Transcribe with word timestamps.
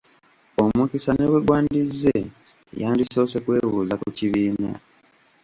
Omukisa 0.63 1.11
ne 1.13 1.25
bwe 1.29 1.39
gwandizze 1.45 2.17
yandisoose 2.79 3.37
kwebuuza 3.45 3.95
ku 4.01 4.07
kibiina. 4.17 4.71